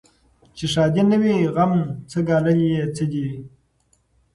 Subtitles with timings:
[0.55, 1.73] چي ښادي نه وي غم
[2.09, 3.27] څه ګالل یې څه دي